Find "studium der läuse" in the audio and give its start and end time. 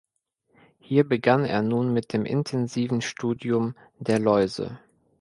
3.01-4.79